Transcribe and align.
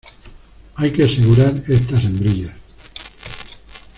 hay 0.77 0.91
que 0.93 1.03
asegurar 1.03 1.53
estas 1.67 2.03
hembrillas. 2.03 2.55